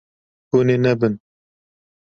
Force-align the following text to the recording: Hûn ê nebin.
Hûn 0.49 0.67
ê 0.75 0.77
nebin. 0.83 1.13